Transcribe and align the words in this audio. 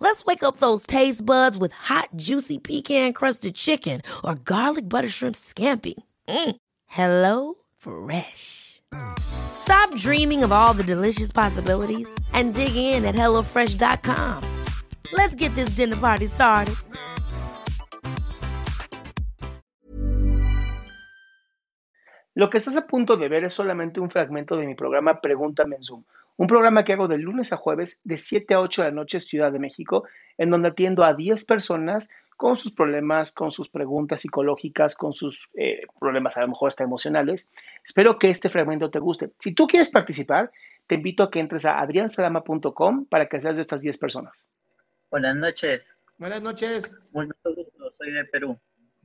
Let's 0.00 0.24
wake 0.24 0.42
up 0.42 0.58
those 0.58 0.86
taste 0.86 1.24
buds 1.24 1.56
with 1.56 1.72
hot, 1.72 2.10
juicy 2.16 2.58
pecan 2.58 3.12
crusted 3.12 3.54
chicken 3.54 4.02
or 4.22 4.34
garlic 4.34 4.88
butter 4.88 5.08
shrimp 5.08 5.34
scampi. 5.34 5.94
Mm. 6.28 6.56
Hello 6.86 7.54
Fresh. 7.78 8.82
Stop 9.18 9.94
dreaming 9.96 10.44
of 10.44 10.52
all 10.52 10.74
the 10.74 10.84
delicious 10.84 11.32
possibilities 11.32 12.08
and 12.32 12.54
dig 12.54 12.76
in 12.76 13.04
at 13.04 13.14
HelloFresh.com. 13.14 14.64
Let's 15.12 15.34
get 15.34 15.54
this 15.54 15.70
dinner 15.70 15.96
party 15.96 16.26
started. 16.26 16.76
Lo 22.36 22.50
que 22.50 22.58
estás 22.58 22.76
a 22.76 22.86
punto 22.88 23.16
de 23.16 23.28
ver 23.28 23.44
es 23.44 23.54
solamente 23.54 24.00
un 24.00 24.10
fragmento 24.10 24.56
de 24.56 24.66
mi 24.66 24.74
programa 24.74 25.20
Pregúntame 25.20 25.76
en 25.76 25.84
Zoom, 25.84 26.02
un 26.36 26.46
programa 26.46 26.84
que 26.84 26.92
hago 26.92 27.08
de 27.08 27.18
lunes 27.18 27.52
a 27.52 27.56
jueves 27.56 28.00
de 28.04 28.18
7 28.18 28.54
a 28.54 28.60
8 28.60 28.82
de 28.82 28.88
la 28.88 28.94
noche 28.94 29.20
Ciudad 29.20 29.52
de 29.52 29.58
México, 29.58 30.04
en 30.36 30.50
donde 30.50 30.68
atiendo 30.68 31.04
a 31.04 31.14
10 31.14 31.44
personas 31.44 32.08
con 32.36 32.56
sus 32.56 32.72
problemas, 32.72 33.32
con 33.32 33.52
sus 33.52 33.68
preguntas 33.68 34.20
psicológicas, 34.20 34.96
con 34.96 35.12
sus 35.12 35.48
eh, 35.54 35.82
problemas 36.00 36.36
a 36.36 36.40
lo 36.40 36.48
mejor 36.48 36.68
hasta 36.68 36.82
emocionales. 36.82 37.50
Espero 37.84 38.18
que 38.18 38.30
este 38.30 38.48
fragmento 38.48 38.90
te 38.90 38.98
guste. 38.98 39.30
Si 39.38 39.52
tú 39.52 39.66
quieres 39.66 39.90
participar, 39.90 40.50
te 40.86 40.96
invito 40.96 41.22
a 41.22 41.30
que 41.30 41.40
entres 41.40 41.64
a 41.64 41.80
adriansalama.com 41.80 43.06
para 43.06 43.28
que 43.28 43.40
seas 43.40 43.56
de 43.56 43.62
estas 43.62 43.80
10 43.80 43.98
personas. 43.98 44.48
Buenas 45.10 45.36
noches. 45.36 45.86
Buenas 46.18 46.42
noches. 46.42 46.94
Mucho 47.12 47.34
gusto, 47.44 47.90
soy 47.90 48.12
de 48.12 48.24
Perú. 48.24 48.58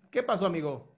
¿Qué 0.09 0.23
pasó, 0.23 0.47
amigo? 0.47 0.95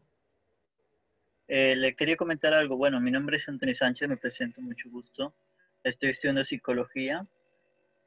Eh, 1.47 1.75
le 1.75 1.95
quería 1.95 2.15
comentar 2.15 2.53
algo. 2.53 2.77
Bueno, 2.77 3.01
mi 3.01 3.11
nombre 3.11 3.37
es 3.37 3.47
Antonio 3.49 3.75
Sánchez, 3.75 4.07
me 4.07 4.15
presento, 4.15 4.61
mucho 4.61 4.89
gusto. 4.89 5.33
Estoy 5.83 6.11
estudiando 6.11 6.45
psicología 6.45 7.27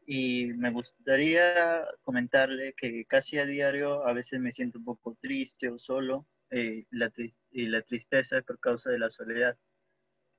y 0.07 0.53
me 0.55 0.71
gustaría 0.71 1.85
comentarle 2.03 2.75
que 2.75 3.05
casi 3.07 3.39
a 3.39 3.47
diario 3.47 4.07
a 4.07 4.13
veces 4.13 4.39
me 4.39 4.53
siento 4.53 4.79
un 4.79 4.85
poco 4.85 5.17
triste 5.21 5.69
o 5.69 5.79
solo 5.79 6.27
eh, 6.51 6.85
la 6.91 7.11
y 7.51 7.67
la 7.67 7.83
tristeza 7.83 8.39
es 8.39 8.45
por 8.45 8.61
causa 8.61 8.91
de 8.91 8.99
la 8.99 9.11
soledad. 9.11 9.57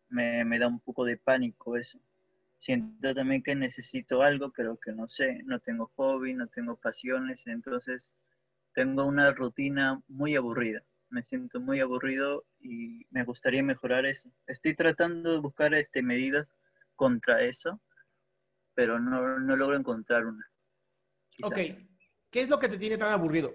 Me, 0.07 0.45
me 0.45 0.59
da 0.59 0.67
un 0.67 0.79
poco 0.79 1.03
de 1.03 1.17
pánico 1.17 1.75
eso. 1.75 1.99
Siento 2.59 3.13
también 3.13 3.43
que 3.43 3.53
necesito 3.53 4.21
algo, 4.21 4.51
pero 4.55 4.77
que 4.77 4.93
no 4.93 5.09
sé, 5.09 5.41
no 5.43 5.59
tengo 5.59 5.91
hobby, 5.95 6.33
no 6.33 6.47
tengo 6.47 6.77
pasiones, 6.77 7.45
entonces 7.47 8.15
tengo 8.73 9.03
una 9.05 9.31
rutina 9.31 10.01
muy 10.07 10.35
aburrida. 10.35 10.83
Me 11.09 11.21
siento 11.23 11.59
muy 11.59 11.81
aburrido 11.81 12.45
y 12.61 13.05
me 13.09 13.23
gustaría 13.23 13.61
mejorar 13.61 14.05
eso. 14.05 14.29
Estoy 14.47 14.73
tratando 14.73 15.33
de 15.33 15.39
buscar 15.39 15.73
este, 15.73 16.01
medidas 16.01 16.47
contra 16.95 17.41
eso, 17.41 17.81
pero 18.73 18.99
no, 18.99 19.39
no 19.39 19.55
logro 19.55 19.75
encontrar 19.75 20.25
una. 20.25 20.45
Quizá. 21.29 21.47
Ok, 21.47 21.55
¿qué 22.29 22.41
es 22.41 22.49
lo 22.49 22.59
que 22.59 22.69
te 22.69 22.77
tiene 22.77 22.97
tan 22.97 23.11
aburrido? 23.11 23.53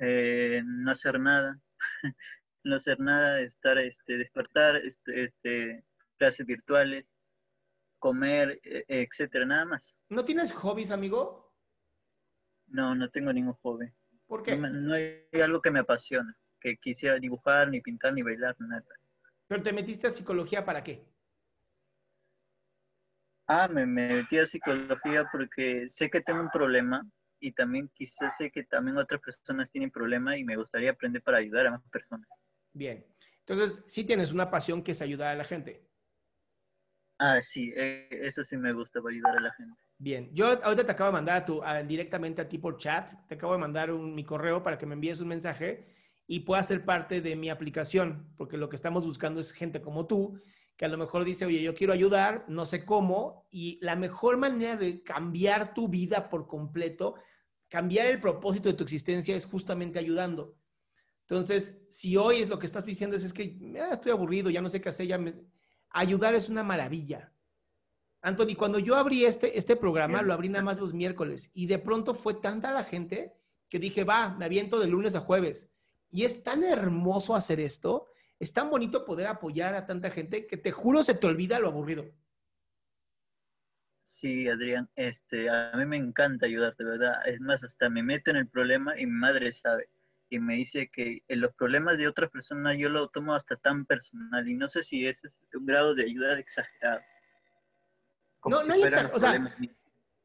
Eh, 0.00 0.62
no 0.64 0.90
hacer 0.90 1.18
nada, 1.18 1.58
no 2.64 2.76
hacer 2.76 3.00
nada, 3.00 3.40
estar, 3.40 3.78
este, 3.78 4.18
despertar, 4.18 4.76
este, 4.76 5.24
este, 5.24 5.84
clases 6.18 6.46
virtuales, 6.46 7.06
comer, 7.98 8.60
e, 8.62 8.84
etcétera, 8.88 9.46
nada 9.46 9.64
más. 9.64 9.96
¿No 10.08 10.24
tienes 10.24 10.52
hobbies, 10.52 10.90
amigo? 10.90 11.54
No, 12.66 12.94
no 12.94 13.08
tengo 13.10 13.32
ningún 13.32 13.54
hobby. 13.54 13.86
¿Por 14.26 14.42
qué? 14.42 14.56
No, 14.56 14.68
no 14.68 14.94
hay 14.94 15.26
algo 15.42 15.62
que 15.62 15.70
me 15.70 15.80
apasiona, 15.80 16.36
que 16.60 16.76
quisiera 16.76 17.18
dibujar, 17.18 17.70
ni 17.70 17.80
pintar, 17.80 18.12
ni 18.12 18.22
bailar, 18.22 18.56
nada. 18.58 18.84
¿Pero 19.46 19.62
te 19.62 19.72
metiste 19.72 20.08
a 20.08 20.10
psicología 20.10 20.64
para 20.64 20.82
qué? 20.82 21.15
Ah, 23.46 23.68
me, 23.68 23.86
me 23.86 24.14
metí 24.14 24.38
a 24.38 24.46
psicología 24.46 25.28
porque 25.30 25.88
sé 25.88 26.10
que 26.10 26.20
tengo 26.20 26.40
un 26.40 26.50
problema 26.50 27.06
y 27.40 27.52
también 27.52 27.90
quizás 27.94 28.36
sé 28.36 28.50
que 28.50 28.64
también 28.64 28.96
otras 28.96 29.20
personas 29.20 29.70
tienen 29.70 29.90
problemas 29.90 30.38
y 30.38 30.44
me 30.44 30.56
gustaría 30.56 30.90
aprender 30.90 31.22
para 31.22 31.38
ayudar 31.38 31.66
a 31.66 31.70
más 31.72 31.82
personas. 31.90 32.28
Bien. 32.72 33.06
Entonces, 33.46 33.82
sí 33.86 34.04
tienes 34.04 34.32
una 34.32 34.50
pasión 34.50 34.82
que 34.82 34.92
es 34.92 35.00
ayudar 35.00 35.28
a 35.28 35.34
la 35.36 35.44
gente. 35.44 35.86
Ah, 37.18 37.40
sí, 37.40 37.72
eh, 37.76 38.08
eso 38.10 38.42
sí 38.44 38.56
me 38.56 38.72
gusta 38.72 39.00
para 39.00 39.14
ayudar 39.14 39.36
a 39.38 39.40
la 39.40 39.52
gente. 39.54 39.80
Bien, 39.98 40.28
yo 40.34 40.62
ahorita 40.62 40.84
te 40.84 40.92
acabo 40.92 41.08
de 41.08 41.14
mandar 41.14 41.36
a 41.36 41.44
tu, 41.44 41.62
a, 41.62 41.82
directamente 41.82 42.42
a 42.42 42.48
ti 42.48 42.58
por 42.58 42.76
chat, 42.76 43.10
te 43.28 43.36
acabo 43.36 43.54
de 43.54 43.58
mandar 43.58 43.90
un, 43.90 44.14
mi 44.14 44.24
correo 44.24 44.62
para 44.62 44.76
que 44.76 44.84
me 44.84 44.94
envíes 44.94 45.20
un 45.20 45.28
mensaje 45.28 45.86
y 46.26 46.40
puedas 46.40 46.66
ser 46.66 46.84
parte 46.84 47.22
de 47.22 47.34
mi 47.36 47.48
aplicación, 47.48 48.34
porque 48.36 48.58
lo 48.58 48.68
que 48.68 48.76
estamos 48.76 49.06
buscando 49.06 49.40
es 49.40 49.52
gente 49.52 49.80
como 49.80 50.06
tú, 50.06 50.38
que 50.76 50.84
a 50.84 50.88
lo 50.88 50.98
mejor 50.98 51.24
dice, 51.24 51.46
oye, 51.46 51.62
yo 51.62 51.74
quiero 51.74 51.92
ayudar, 51.92 52.44
no 52.48 52.66
sé 52.66 52.84
cómo, 52.84 53.46
y 53.50 53.78
la 53.80 53.96
mejor 53.96 54.36
manera 54.36 54.76
de 54.76 55.02
cambiar 55.02 55.72
tu 55.72 55.88
vida 55.88 56.28
por 56.28 56.46
completo, 56.46 57.14
cambiar 57.68 58.06
el 58.06 58.20
propósito 58.20 58.68
de 58.68 58.74
tu 58.74 58.84
existencia 58.84 59.34
es 59.34 59.46
justamente 59.46 59.98
ayudando. 59.98 60.56
Entonces, 61.22 61.78
si 61.88 62.16
hoy 62.16 62.42
es 62.42 62.48
lo 62.48 62.58
que 62.58 62.66
estás 62.66 62.84
diciendo 62.84 63.16
es, 63.16 63.24
es 63.24 63.32
que 63.32 63.58
ah, 63.80 63.90
estoy 63.92 64.12
aburrido, 64.12 64.50
ya 64.50 64.60
no 64.60 64.68
sé 64.68 64.80
qué 64.80 64.90
hacer, 64.90 65.06
ya 65.06 65.18
ayudar 65.90 66.34
es 66.34 66.48
una 66.48 66.62
maravilla. 66.62 67.32
Anthony, 68.20 68.54
cuando 68.56 68.78
yo 68.78 68.96
abrí 68.96 69.24
este, 69.24 69.58
este 69.58 69.76
programa, 69.76 70.22
lo 70.22 70.34
abrí 70.34 70.48
nada 70.48 70.64
más 70.64 70.78
los 70.78 70.92
miércoles 70.92 71.50
y 71.54 71.66
de 71.66 71.78
pronto 71.78 72.14
fue 72.14 72.34
tanta 72.34 72.72
la 72.72 72.84
gente 72.84 73.34
que 73.68 73.78
dije, 73.78 74.04
va, 74.04 74.34
me 74.36 74.44
aviento 74.44 74.78
de 74.78 74.88
lunes 74.88 75.16
a 75.16 75.20
jueves. 75.20 75.70
Y 76.10 76.24
es 76.24 76.42
tan 76.42 76.62
hermoso 76.62 77.34
hacer 77.34 77.60
esto, 77.60 78.06
es 78.38 78.52
tan 78.52 78.70
bonito 78.70 79.04
poder 79.04 79.26
apoyar 79.26 79.74
a 79.74 79.86
tanta 79.86 80.10
gente 80.10 80.46
que 80.46 80.56
te 80.56 80.72
juro 80.72 81.02
se 81.02 81.14
te 81.14 81.26
olvida 81.26 81.58
lo 81.58 81.68
aburrido. 81.68 82.04
Sí, 84.02 84.48
Adrián, 84.48 84.88
este, 84.94 85.50
a 85.50 85.72
mí 85.74 85.84
me 85.84 85.96
encanta 85.96 86.46
ayudarte, 86.46 86.84
¿verdad? 86.84 87.26
Es 87.26 87.40
más, 87.40 87.64
hasta 87.64 87.90
me 87.90 88.04
meto 88.04 88.30
en 88.30 88.36
el 88.36 88.48
problema 88.48 88.98
y 88.98 89.06
mi 89.06 89.12
madre 89.12 89.52
sabe. 89.52 89.88
Y 90.28 90.38
me 90.38 90.54
dice 90.54 90.88
que 90.92 91.22
en 91.26 91.40
los 91.40 91.52
problemas 91.54 91.98
de 91.98 92.06
otras 92.06 92.30
personas 92.30 92.76
yo 92.78 92.88
lo 92.88 93.08
tomo 93.08 93.34
hasta 93.34 93.56
tan 93.56 93.84
personal. 93.84 94.46
Y 94.48 94.54
no 94.54 94.68
sé 94.68 94.82
si 94.84 95.06
ese 95.06 95.28
es 95.28 95.54
un 95.54 95.66
grado 95.66 95.94
de 95.94 96.04
ayuda 96.04 96.38
exagerado. 96.38 97.00
no, 98.44 98.62
no 98.62 98.74
hay 98.74 98.82
exagerado. 98.82 99.16
O 99.16 99.20
sea, 99.20 99.56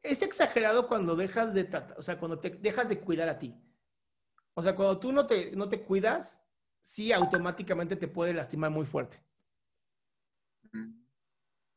es 0.02 0.22
exagerado 0.22 0.88
cuando 0.88 1.16
dejas 1.16 1.54
de 1.54 1.68
o 1.96 2.02
sea, 2.02 2.18
cuando 2.18 2.38
te 2.38 2.50
dejas 2.50 2.88
de 2.88 3.00
cuidar 3.00 3.28
a 3.28 3.38
ti. 3.38 3.54
O 4.54 4.62
sea, 4.62 4.76
cuando 4.76 4.98
tú 4.98 5.12
no 5.12 5.26
te, 5.26 5.56
no 5.56 5.68
te 5.68 5.82
cuidas, 5.82 6.41
sí 6.82 7.12
automáticamente 7.12 7.96
te 7.96 8.08
puede 8.08 8.34
lastimar 8.34 8.70
muy 8.70 8.84
fuerte. 8.84 9.22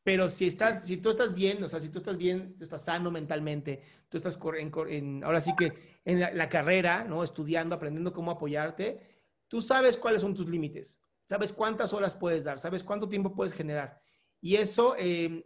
Pero 0.02 0.28
si 0.28 0.46
estás, 0.46 0.84
si 0.84 0.98
tú 0.98 1.10
estás 1.10 1.34
bien, 1.34 1.62
o 1.64 1.68
sea, 1.68 1.80
si 1.80 1.88
tú 1.88 1.98
estás 1.98 2.16
bien, 2.16 2.56
tú 2.58 2.64
estás 2.64 2.84
sano 2.84 3.10
mentalmente, 3.10 3.82
tú 4.08 4.18
estás 4.18 4.38
en, 4.58 4.72
en 4.88 5.24
ahora 5.24 5.40
sí 5.40 5.52
que 5.56 6.00
en 6.04 6.20
la, 6.20 6.32
la, 6.32 6.48
carrera, 6.48 7.04
¿no? 7.04 7.24
Estudiando, 7.24 7.74
aprendiendo 7.74 8.12
cómo 8.12 8.30
apoyarte, 8.30 9.00
tú 9.48 9.60
sabes 9.60 9.96
cuáles 9.96 10.20
son 10.20 10.34
tus 10.34 10.48
límites, 10.48 11.00
sabes 11.24 11.52
cuántas 11.52 11.92
horas 11.92 12.14
puedes 12.14 12.44
dar, 12.44 12.58
sabes 12.58 12.84
cuánto 12.84 13.08
tiempo 13.08 13.34
puedes 13.34 13.52
generar. 13.52 14.00
Y 14.40 14.56
eso 14.56 14.94
eh, 14.96 15.44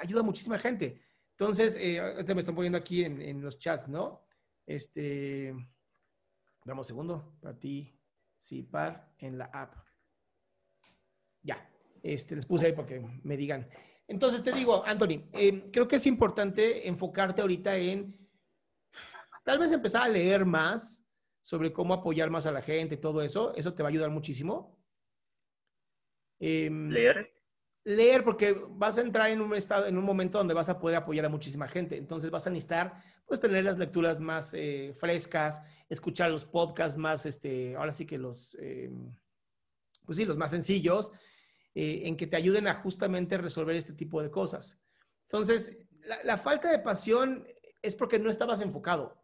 ayuda 0.00 0.20
a 0.20 0.24
muchísima 0.24 0.58
gente. 0.58 1.02
Entonces, 1.32 1.76
eh, 1.76 2.00
ahorita 2.00 2.34
me 2.34 2.40
están 2.40 2.54
poniendo 2.54 2.78
aquí 2.78 3.04
en, 3.04 3.20
en 3.20 3.42
los 3.42 3.58
chats, 3.58 3.88
¿no? 3.88 4.22
Este, 4.66 5.54
damos 6.64 6.86
un 6.86 6.88
segundo, 6.88 7.36
para 7.40 7.58
ti, 7.58 7.94
sí, 8.42 8.62
par 8.62 9.14
en 9.18 9.38
la 9.38 9.44
app. 9.46 9.74
Ya, 11.42 11.70
este, 12.02 12.34
les 12.34 12.44
puse 12.44 12.66
ahí 12.66 12.72
para 12.72 12.88
que 12.88 13.00
me 13.22 13.36
digan. 13.36 13.68
Entonces 14.08 14.42
te 14.42 14.52
digo, 14.52 14.84
Anthony, 14.84 15.28
eh, 15.32 15.70
creo 15.72 15.86
que 15.86 15.96
es 15.96 16.06
importante 16.06 16.88
enfocarte 16.88 17.40
ahorita 17.40 17.76
en 17.76 18.18
tal 19.44 19.58
vez 19.58 19.72
empezar 19.72 20.02
a 20.02 20.08
leer 20.08 20.44
más, 20.44 21.06
sobre 21.40 21.72
cómo 21.72 21.94
apoyar 21.94 22.30
más 22.30 22.46
a 22.46 22.52
la 22.52 22.62
gente, 22.62 22.96
todo 22.96 23.22
eso, 23.22 23.54
eso 23.54 23.74
te 23.74 23.82
va 23.82 23.88
a 23.88 23.90
ayudar 23.90 24.10
muchísimo. 24.10 24.78
Em, 26.38 26.88
leer. 26.88 27.32
Leer, 27.84 28.22
porque 28.22 28.52
vas 28.70 28.96
a 28.96 29.00
entrar 29.00 29.30
en 29.30 29.40
un 29.40 29.54
estado, 29.54 29.86
en 29.86 29.98
un 29.98 30.04
momento 30.04 30.38
donde 30.38 30.54
vas 30.54 30.68
a 30.68 30.78
poder 30.78 30.96
apoyar 30.96 31.24
a 31.24 31.28
muchísima 31.28 31.66
gente. 31.66 31.96
Entonces 31.96 32.30
vas 32.30 32.46
a 32.46 32.50
necesitar, 32.50 33.02
pues, 33.26 33.40
tener 33.40 33.64
las 33.64 33.78
lecturas 33.78 34.20
más 34.20 34.52
eh, 34.54 34.94
frescas, 34.94 35.62
escuchar 35.88 36.30
los 36.30 36.44
podcasts 36.44 36.96
más, 36.96 37.26
este, 37.26 37.74
ahora 37.74 37.90
sí 37.90 38.06
que 38.06 38.18
los, 38.18 38.56
em, 38.60 39.12
pues 40.04 40.16
sí, 40.18 40.24
los 40.24 40.38
más 40.38 40.50
sencillos, 40.50 41.12
eh, 41.74 42.02
en 42.04 42.16
que 42.16 42.26
te 42.28 42.36
ayuden 42.36 42.68
a 42.68 42.74
justamente 42.74 43.36
resolver 43.36 43.74
este 43.74 43.94
tipo 43.94 44.22
de 44.22 44.30
cosas. 44.30 44.80
Entonces, 45.22 45.76
la 46.24 46.36
falta 46.36 46.70
de 46.70 46.78
pasión 46.78 47.46
es 47.80 47.94
porque 47.94 48.18
no 48.18 48.30
estabas 48.30 48.60
enfocado. 48.60 49.22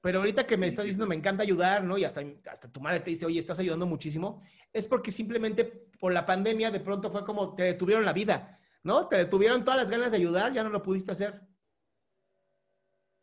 Pero 0.00 0.20
ahorita 0.20 0.46
que 0.46 0.56
me 0.56 0.66
estás 0.66 0.86
diciendo, 0.86 1.06
me 1.06 1.14
encanta 1.14 1.42
ayudar, 1.42 1.84
¿no? 1.84 1.98
Y 1.98 2.04
hasta, 2.04 2.22
hasta 2.50 2.72
tu 2.72 2.80
madre 2.80 3.00
te 3.00 3.10
dice, 3.10 3.26
oye, 3.26 3.38
estás 3.38 3.58
ayudando 3.58 3.86
muchísimo, 3.86 4.40
es 4.72 4.86
porque 4.86 5.12
simplemente 5.12 5.89
por 6.00 6.12
la 6.12 6.26
pandemia 6.26 6.72
de 6.72 6.80
pronto 6.80 7.10
fue 7.10 7.24
como 7.24 7.54
te 7.54 7.62
detuvieron 7.62 8.04
la 8.04 8.12
vida, 8.12 8.58
¿no? 8.82 9.06
Te 9.06 9.16
detuvieron 9.16 9.62
todas 9.62 9.78
las 9.78 9.90
ganas 9.90 10.10
de 10.10 10.16
ayudar, 10.16 10.52
ya 10.52 10.64
no 10.64 10.70
lo 10.70 10.82
pudiste 10.82 11.12
hacer. 11.12 11.40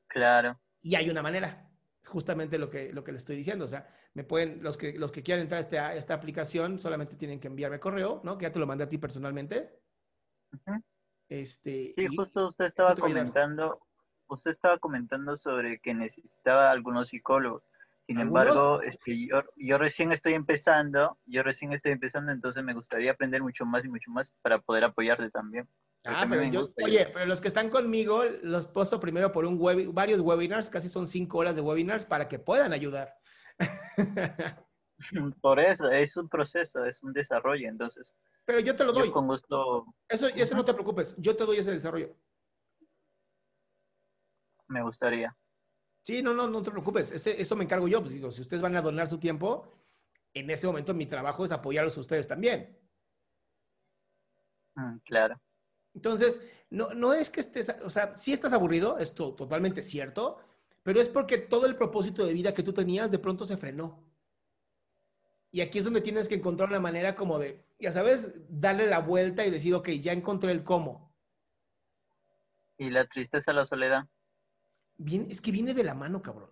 Claro. 0.07 0.57
Y 0.81 0.95
hay 0.95 1.09
una 1.09 1.21
manera, 1.21 1.69
justamente 2.05 2.57
lo 2.57 2.69
que, 2.69 2.93
lo 2.93 3.03
que 3.03 3.11
le 3.11 3.17
estoy 3.17 3.35
diciendo. 3.35 3.65
O 3.65 3.67
sea, 3.67 3.85
me 4.13 4.23
pueden, 4.23 4.63
los 4.63 4.77
que, 4.77 4.93
los 4.93 5.11
que 5.11 5.23
quieran 5.23 5.41
entrar 5.41 5.61
a, 5.75 5.95
esta 5.95 6.13
aplicación 6.13 6.79
solamente 6.79 7.17
tienen 7.17 7.41
que 7.41 7.47
enviarme 7.47 7.81
correo, 7.81 8.21
¿no? 8.23 8.37
Que 8.37 8.43
ya 8.43 8.53
te 8.53 8.59
lo 8.59 8.67
mandé 8.67 8.85
a 8.85 8.89
ti 8.89 8.97
personalmente. 8.97 9.81
este, 11.27 11.91
sí, 11.91 12.07
justo 12.15 12.47
usted 12.47 12.65
estaba 12.65 12.95
comentando 12.95 13.81
usted 14.29 14.51
estaba 14.51 14.77
comentando 14.77 15.35
sobre 15.35 15.79
que 15.79 15.93
necesitaba 15.93 16.71
algunos 16.71 17.09
psicólogos. 17.09 17.63
Sin 18.07 18.19
embargo, 18.19 18.81
este, 18.81 19.27
yo, 19.27 19.43
yo, 19.57 19.77
recién 19.77 20.13
estoy 20.13 20.33
empezando, 20.33 21.17
yo 21.25 21.43
recién 21.43 21.73
estoy 21.73 21.91
empezando, 21.91 22.31
entonces 22.31 22.63
me 22.63 22.73
gustaría 22.73 23.11
aprender 23.11 23.43
mucho 23.43 23.65
más 23.65 23.83
y 23.83 23.89
mucho 23.89 24.09
más 24.11 24.31
para 24.41 24.59
poder 24.59 24.85
apoyarte 24.85 25.29
también. 25.29 25.67
Ah, 26.05 26.25
pero 26.29 26.43
yo, 26.43 26.69
oye, 26.81 27.09
pero 27.13 27.25
los 27.25 27.41
que 27.41 27.49
están 27.49 27.69
conmigo 27.69 28.23
los 28.43 28.65
paso 28.65 29.01
primero 29.01 29.33
por 29.33 29.43
un 29.45 29.57
web, 29.59 29.91
varios 29.91 30.21
webinars, 30.21 30.69
casi 30.69 30.87
son 30.87 31.05
cinco 31.05 31.39
horas 31.39 31.57
de 31.57 31.61
webinars 31.61 32.05
para 32.05 32.29
que 32.29 32.39
puedan 32.39 32.71
ayudar. 32.71 33.13
Por 35.41 35.59
eso, 35.59 35.91
es 35.91 36.17
un 36.17 36.27
proceso, 36.27 36.83
es 36.83 37.03
un 37.03 37.13
desarrollo, 37.13 37.69
entonces. 37.69 38.15
Pero 38.45 38.59
yo 38.61 38.75
te 38.75 38.83
lo 38.83 38.93
doy. 38.93 39.11
con 39.11 39.27
gusto. 39.27 39.85
Eso, 40.07 40.27
eso 40.27 40.55
no 40.55 40.65
te 40.65 40.73
preocupes, 40.73 41.15
yo 41.17 41.35
te 41.35 41.45
doy 41.45 41.57
ese 41.57 41.71
desarrollo 41.71 42.15
me 44.67 44.83
gustaría. 44.83 45.35
Sí, 46.07 46.23
no, 46.23 46.33
no, 46.33 46.47
no 46.47 46.63
te 46.63 46.71
preocupes. 46.71 47.11
eso 47.11 47.55
me 47.57 47.65
encargo 47.65 47.85
yo. 47.85 47.99
Pues 47.99 48.13
digo, 48.13 48.31
si 48.31 48.41
ustedes 48.41 48.61
van 48.61 48.77
a 48.77 48.81
donar 48.81 49.09
su 49.09 49.17
tiempo, 49.19 49.73
en 50.33 50.49
ese 50.49 50.65
momento 50.65 50.93
mi 50.93 51.05
trabajo 51.05 51.43
es 51.43 51.51
apoyarlos 51.51 51.97
a 51.97 51.99
ustedes 51.99 52.25
también. 52.25 52.79
Mm, 54.75 54.99
claro. 54.99 55.37
Entonces, 55.93 56.41
no, 56.69 56.93
no 56.93 57.13
es 57.13 57.29
que 57.29 57.41
estés, 57.41 57.75
o 57.83 57.89
sea, 57.89 58.15
sí 58.15 58.31
estás 58.31 58.53
aburrido, 58.53 58.97
esto 58.99 59.33
totalmente 59.33 59.83
cierto, 59.83 60.39
pero 60.81 61.01
es 61.01 61.09
porque 61.09 61.39
todo 61.39 61.65
el 61.65 61.75
propósito 61.75 62.25
de 62.25 62.31
vida 62.31 62.53
que 62.53 62.63
tú 62.63 62.71
tenías 62.71 63.11
de 63.11 63.19
pronto 63.19 63.43
se 63.43 63.57
frenó. 63.57 64.01
Y 65.51 65.59
aquí 65.59 65.79
es 65.79 65.83
donde 65.83 65.99
tienes 65.99 66.29
que 66.29 66.35
encontrar 66.35 66.69
una 66.69 66.79
manera 66.79 67.15
como 67.15 67.37
de, 67.37 67.65
ya 67.79 67.91
sabes, 67.91 68.33
darle 68.47 68.87
la 68.87 68.99
vuelta 68.99 69.45
y 69.45 69.51
decir, 69.51 69.75
ok, 69.75 69.89
ya 69.89 70.13
encontré 70.13 70.53
el 70.53 70.63
cómo. 70.63 71.13
¿Y 72.77 72.91
la 72.91 73.05
tristeza, 73.07 73.51
la 73.51 73.65
soledad? 73.65 74.07
Es 75.29 75.41
que 75.41 75.51
viene 75.51 75.73
de 75.73 75.83
la 75.83 75.93
mano, 75.93 76.21
cabrón. 76.21 76.51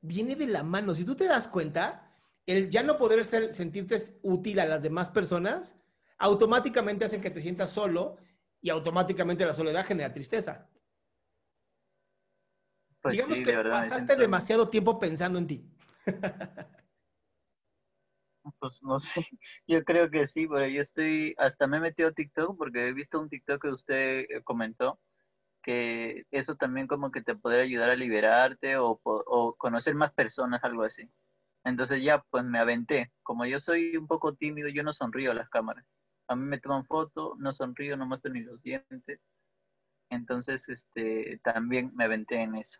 Viene 0.00 0.36
de 0.36 0.46
la 0.46 0.62
mano. 0.62 0.94
Si 0.94 1.04
tú 1.04 1.14
te 1.14 1.26
das 1.26 1.48
cuenta, 1.48 2.14
el 2.46 2.70
ya 2.70 2.82
no 2.82 2.96
poder 2.96 3.24
ser, 3.24 3.54
sentirte 3.54 3.96
útil 4.22 4.60
a 4.60 4.66
las 4.66 4.82
demás 4.82 5.10
personas, 5.10 5.80
automáticamente 6.18 7.04
hacen 7.04 7.20
que 7.20 7.30
te 7.30 7.40
sientas 7.40 7.70
solo 7.70 8.18
y 8.60 8.70
automáticamente 8.70 9.46
la 9.46 9.54
soledad 9.54 9.84
genera 9.84 10.12
tristeza. 10.12 10.68
Pues 13.00 13.12
Digamos 13.12 13.38
que 13.38 13.54
pasaste 13.70 14.16
demasiado 14.16 14.68
tiempo 14.68 14.98
pensando 14.98 15.38
en 15.38 15.46
ti. 15.46 15.70
Pues 18.60 18.82
no 18.82 19.00
sé, 19.00 19.26
yo 19.66 19.84
creo 19.84 20.10
que 20.10 20.26
sí, 20.26 20.46
pero 20.46 20.66
yo 20.68 20.80
estoy, 20.80 21.34
hasta 21.36 21.66
me 21.66 21.78
he 21.78 21.80
metido 21.80 22.08
a 22.08 22.12
TikTok 22.12 22.56
porque 22.56 22.88
he 22.88 22.92
visto 22.92 23.18
un 23.20 23.28
TikTok 23.28 23.62
que 23.62 23.68
usted 23.68 24.20
eh, 24.20 24.42
comentó 24.44 25.00
que 25.66 26.26
eso 26.30 26.54
también 26.54 26.86
como 26.86 27.10
que 27.10 27.22
te 27.22 27.34
podría 27.34 27.64
ayudar 27.64 27.90
a 27.90 27.96
liberarte 27.96 28.76
o, 28.76 29.00
conocer 29.58 29.96
más 29.96 30.12
personas, 30.12 30.62
algo 30.62 30.84
así. 30.84 31.10
Entonces 31.64 32.04
ya, 32.04 32.22
pues 32.30 32.44
me 32.44 32.60
aventé. 32.60 33.12
Como 33.24 33.44
yo 33.46 33.58
soy 33.58 33.96
un 33.96 34.06
poco 34.06 34.32
tímido, 34.34 34.68
yo 34.68 34.84
no 34.84 34.92
sonrío 34.92 35.32
a 35.32 35.34
las 35.34 35.48
cámaras. 35.48 35.84
A 36.28 36.36
mí 36.36 36.44
me 36.44 36.60
toman 36.60 36.86
fotos, 36.86 37.36
no 37.38 37.52
sonrío, 37.52 37.96
no 37.96 38.06
muestro 38.06 38.32
ni 38.32 38.42
los 38.42 38.62
dientes. 38.62 39.20
Entonces, 40.08 40.68
este, 40.68 41.40
también 41.42 41.90
me 41.96 42.04
aventé 42.04 42.36
en 42.42 42.54
eso. 42.54 42.78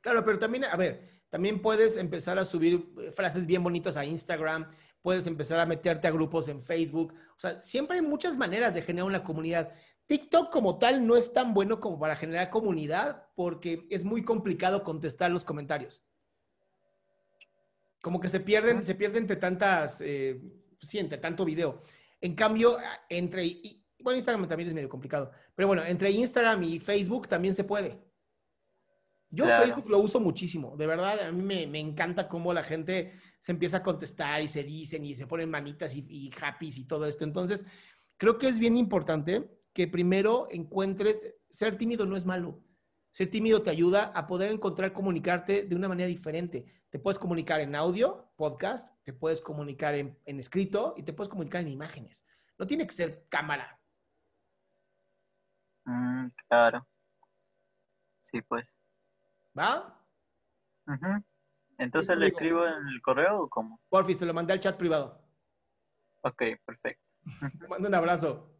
Claro, 0.00 0.24
pero 0.24 0.38
también, 0.38 0.64
a 0.64 0.76
ver, 0.76 1.22
también 1.28 1.60
puedes 1.60 1.98
empezar 1.98 2.38
a 2.38 2.46
subir 2.46 2.94
eh, 2.98 3.12
frases 3.12 3.44
bien 3.44 3.62
bonitas 3.62 3.98
a 3.98 4.06
Instagram, 4.06 4.70
puedes 5.02 5.26
empezar 5.26 5.60
a 5.60 5.66
meterte 5.66 6.08
a 6.08 6.12
grupos 6.12 6.48
en 6.48 6.62
Facebook. 6.62 7.12
O 7.12 7.38
sea, 7.38 7.58
siempre 7.58 7.98
hay 7.98 8.02
muchas 8.02 8.38
maneras 8.38 8.74
de 8.74 8.80
generar 8.80 9.06
una 9.06 9.22
comunidad. 9.22 9.74
TikTok 10.10 10.50
como 10.50 10.76
tal 10.76 11.06
no 11.06 11.16
es 11.16 11.32
tan 11.32 11.54
bueno 11.54 11.78
como 11.78 11.96
para 11.96 12.16
generar 12.16 12.50
comunidad 12.50 13.28
porque 13.36 13.86
es 13.90 14.04
muy 14.04 14.24
complicado 14.24 14.82
contestar 14.82 15.30
los 15.30 15.44
comentarios. 15.44 16.04
Como 18.02 18.18
que 18.18 18.28
se 18.28 18.40
pierden, 18.40 18.84
se 18.84 18.96
pierden 18.96 19.22
entre 19.22 19.36
tantas, 19.36 20.00
eh, 20.00 20.42
sí, 20.80 20.98
entre 20.98 21.18
tanto 21.18 21.44
video. 21.44 21.80
En 22.20 22.34
cambio, 22.34 22.78
entre, 23.08 23.56
bueno, 24.00 24.16
Instagram 24.16 24.48
también 24.48 24.66
es 24.66 24.74
medio 24.74 24.88
complicado, 24.88 25.30
pero 25.54 25.68
bueno, 25.68 25.84
entre 25.84 26.10
Instagram 26.10 26.60
y 26.64 26.80
Facebook 26.80 27.28
también 27.28 27.54
se 27.54 27.62
puede. 27.62 27.96
Yo 29.28 29.44
Facebook 29.46 29.88
lo 29.88 30.00
uso 30.00 30.18
muchísimo, 30.18 30.76
de 30.76 30.88
verdad, 30.88 31.20
a 31.20 31.30
mí 31.30 31.66
me, 31.68 31.78
encanta 31.78 32.26
cómo 32.26 32.52
la 32.52 32.64
gente 32.64 33.12
se 33.38 33.52
empieza 33.52 33.76
a 33.76 33.82
contestar 33.84 34.42
y 34.42 34.48
se 34.48 34.64
dicen 34.64 35.04
y 35.04 35.14
se 35.14 35.28
ponen 35.28 35.48
manitas 35.48 35.94
y, 35.94 36.04
y 36.08 36.32
happy 36.42 36.68
y 36.78 36.84
todo 36.84 37.06
esto. 37.06 37.22
Entonces, 37.22 37.64
creo 38.16 38.38
que 38.38 38.48
es 38.48 38.58
bien 38.58 38.76
importante 38.76 39.59
que 39.72 39.86
primero 39.86 40.48
encuentres, 40.50 41.34
ser 41.50 41.76
tímido 41.76 42.06
no 42.06 42.16
es 42.16 42.26
malo. 42.26 42.62
Ser 43.12 43.30
tímido 43.30 43.62
te 43.62 43.70
ayuda 43.70 44.12
a 44.14 44.26
poder 44.26 44.50
encontrar 44.50 44.92
comunicarte 44.92 45.64
de 45.64 45.74
una 45.74 45.88
manera 45.88 46.08
diferente. 46.08 46.84
Te 46.90 46.98
puedes 46.98 47.18
comunicar 47.18 47.60
en 47.60 47.74
audio, 47.74 48.32
podcast, 48.36 48.94
te 49.04 49.12
puedes 49.12 49.40
comunicar 49.40 49.94
en, 49.94 50.16
escrito 50.24 50.94
y 50.96 51.02
te 51.02 51.12
puedes 51.12 51.28
comunicar 51.28 51.62
en 51.62 51.68
imágenes. 51.68 52.26
No 52.58 52.66
tiene 52.66 52.86
que 52.86 52.94
ser 52.94 53.26
cámara. 53.28 53.80
Mm, 55.84 56.28
claro. 56.48 56.86
Sí, 58.22 58.42
pues. 58.42 58.66
¿Va? 59.58 59.96
Entonces 61.78 62.16
le 62.16 62.28
escribo 62.28 62.66
en 62.66 62.88
el 62.88 63.00
correo 63.02 63.42
o 63.42 63.48
cómo? 63.48 63.80
Porfis, 63.88 64.18
te 64.18 64.26
lo 64.26 64.34
mandé 64.34 64.52
al 64.52 64.60
chat 64.60 64.76
privado. 64.76 65.24
Ok, 66.22 66.42
perfecto. 66.64 67.02
mando 67.68 67.88
un 67.88 67.94
abrazo. 67.94 68.59